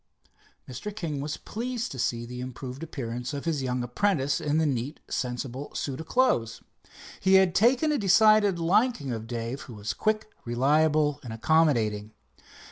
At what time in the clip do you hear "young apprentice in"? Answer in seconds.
3.61-4.59